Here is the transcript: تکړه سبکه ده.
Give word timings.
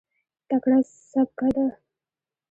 تکړه 0.47 0.77
سبکه 1.11 1.47
ده. 1.55 1.65